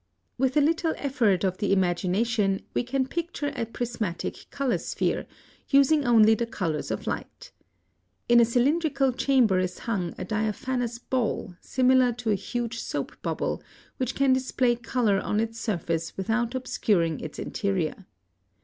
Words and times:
+ 0.01 0.39
(98) 0.39 0.39
With 0.39 0.57
a 0.57 0.67
little 0.67 0.93
effort 0.97 1.43
of 1.43 1.59
the 1.59 1.71
imagination 1.71 2.63
we 2.73 2.81
can 2.81 3.05
picture 3.05 3.53
a 3.55 3.67
prismatic 3.67 4.47
color 4.49 4.79
sphere, 4.79 5.27
using 5.69 6.07
only 6.07 6.33
the 6.33 6.47
colors 6.47 6.89
of 6.89 7.05
light. 7.05 7.51
In 8.27 8.39
a 8.39 8.43
cylindrical 8.45 9.11
chamber 9.13 9.59
is 9.59 9.77
hung 9.77 10.15
a 10.17 10.25
diaphanous 10.25 10.97
ball 10.97 11.53
similar 11.61 12.13
to 12.13 12.31
a 12.31 12.33
huge 12.33 12.79
soap 12.79 13.15
bubble, 13.21 13.61
which 13.97 14.15
can 14.15 14.33
display 14.33 14.75
color 14.75 15.19
on 15.21 15.39
its 15.39 15.59
surface 15.59 16.17
without 16.17 16.55
obscuring 16.55 17.19
its 17.19 17.37
interior. 17.37 18.07